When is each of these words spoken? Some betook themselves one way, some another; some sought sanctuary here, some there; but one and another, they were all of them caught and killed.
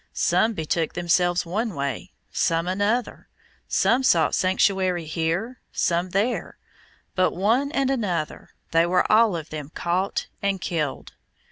Some 0.13 0.53
betook 0.55 0.93
themselves 0.93 1.45
one 1.45 1.75
way, 1.75 2.11
some 2.31 2.67
another; 2.67 3.29
some 3.67 4.01
sought 4.01 4.33
sanctuary 4.33 5.05
here, 5.05 5.61
some 5.71 6.09
there; 6.09 6.57
but 7.13 7.33
one 7.33 7.71
and 7.73 7.91
another, 7.91 8.49
they 8.71 8.87
were 8.87 9.11
all 9.11 9.35
of 9.35 9.51
them 9.51 9.69
caught 9.69 10.25
and 10.41 10.59
killed. 10.59 11.13